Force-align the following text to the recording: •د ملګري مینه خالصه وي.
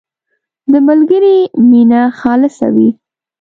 •د 0.71 0.73
ملګري 0.87 1.37
مینه 1.69 2.01
خالصه 2.19 2.67
وي. 2.75 2.89